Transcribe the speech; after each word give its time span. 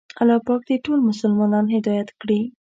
الله 0.21 0.37
پاک 0.47 0.61
دې 0.69 0.77
ټول 0.85 0.99
مسلمانان 1.09 1.65
هدایت 1.75 2.09
کړي. 2.21 2.41